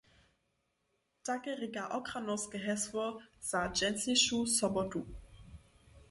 Takle 1.25 1.55
rěka 1.55 1.83
Ochranowske 1.99 2.57
hesło 2.67 3.05
za 3.49 3.59
dźensnišu 3.67 4.39
sobotu. 4.59 4.99